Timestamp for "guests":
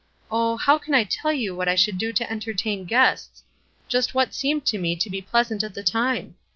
2.85-3.43